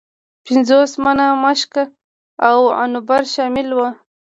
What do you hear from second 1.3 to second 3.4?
مشک او عنبر